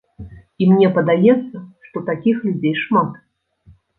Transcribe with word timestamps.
І 0.63 0.67
мне 0.71 0.87
падаецца, 0.95 1.57
што 1.87 2.03
такіх 2.09 2.35
людзей 2.49 2.75
шмат. 2.87 3.11